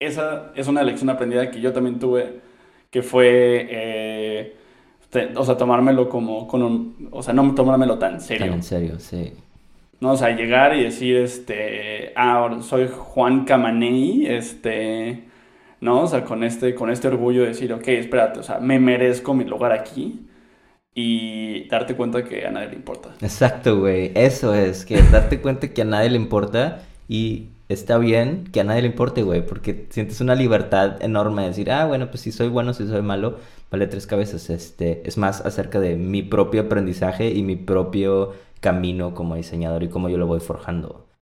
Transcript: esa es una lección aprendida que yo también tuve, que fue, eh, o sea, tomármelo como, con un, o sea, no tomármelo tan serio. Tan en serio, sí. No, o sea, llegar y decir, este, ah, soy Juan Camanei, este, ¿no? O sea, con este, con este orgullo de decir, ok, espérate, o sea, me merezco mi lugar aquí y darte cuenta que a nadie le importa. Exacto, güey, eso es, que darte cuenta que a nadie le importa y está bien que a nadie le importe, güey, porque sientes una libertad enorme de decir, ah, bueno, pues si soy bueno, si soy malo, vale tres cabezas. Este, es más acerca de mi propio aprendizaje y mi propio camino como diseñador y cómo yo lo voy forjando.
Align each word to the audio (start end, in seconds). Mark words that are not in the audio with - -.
esa 0.00 0.52
es 0.54 0.68
una 0.68 0.82
lección 0.82 1.10
aprendida 1.10 1.50
que 1.50 1.60
yo 1.60 1.72
también 1.72 1.98
tuve, 1.98 2.40
que 2.90 3.02
fue, 3.02 3.66
eh, 3.70 4.56
o 5.34 5.44
sea, 5.44 5.56
tomármelo 5.56 6.08
como, 6.08 6.46
con 6.46 6.62
un, 6.62 7.08
o 7.10 7.22
sea, 7.22 7.32
no 7.32 7.54
tomármelo 7.54 7.98
tan 7.98 8.20
serio. 8.20 8.46
Tan 8.46 8.54
en 8.54 8.62
serio, 8.62 8.98
sí. 8.98 9.32
No, 10.00 10.12
o 10.12 10.16
sea, 10.16 10.36
llegar 10.36 10.76
y 10.76 10.82
decir, 10.82 11.16
este, 11.16 12.12
ah, 12.16 12.58
soy 12.60 12.88
Juan 12.92 13.44
Camanei, 13.46 14.26
este, 14.26 15.24
¿no? 15.80 16.02
O 16.02 16.06
sea, 16.06 16.24
con 16.24 16.44
este, 16.44 16.74
con 16.74 16.90
este 16.90 17.08
orgullo 17.08 17.42
de 17.42 17.48
decir, 17.48 17.72
ok, 17.72 17.88
espérate, 17.88 18.40
o 18.40 18.42
sea, 18.42 18.58
me 18.58 18.78
merezco 18.78 19.32
mi 19.32 19.44
lugar 19.44 19.72
aquí 19.72 20.26
y 20.94 21.66
darte 21.68 21.94
cuenta 21.94 22.24
que 22.24 22.46
a 22.46 22.50
nadie 22.50 22.68
le 22.68 22.76
importa. 22.76 23.14
Exacto, 23.22 23.78
güey, 23.78 24.12
eso 24.14 24.54
es, 24.54 24.84
que 24.84 25.00
darte 25.10 25.40
cuenta 25.40 25.68
que 25.68 25.80
a 25.80 25.86
nadie 25.86 26.10
le 26.10 26.16
importa 26.16 26.82
y 27.08 27.48
está 27.68 27.98
bien 27.98 28.44
que 28.52 28.60
a 28.60 28.64
nadie 28.64 28.82
le 28.82 28.88
importe, 28.88 29.22
güey, 29.22 29.44
porque 29.46 29.86
sientes 29.90 30.20
una 30.20 30.34
libertad 30.34 31.02
enorme 31.02 31.42
de 31.42 31.48
decir, 31.48 31.70
ah, 31.70 31.86
bueno, 31.86 32.08
pues 32.10 32.20
si 32.20 32.32
soy 32.32 32.48
bueno, 32.48 32.74
si 32.74 32.86
soy 32.86 33.02
malo, 33.02 33.38
vale 33.70 33.86
tres 33.86 34.06
cabezas. 34.06 34.50
Este, 34.50 35.02
es 35.06 35.18
más 35.18 35.40
acerca 35.40 35.80
de 35.80 35.96
mi 35.96 36.22
propio 36.22 36.62
aprendizaje 36.62 37.30
y 37.30 37.42
mi 37.42 37.56
propio 37.56 38.32
camino 38.60 39.14
como 39.14 39.36
diseñador 39.36 39.82
y 39.82 39.88
cómo 39.88 40.08
yo 40.08 40.18
lo 40.18 40.26
voy 40.26 40.40
forjando. 40.40 41.06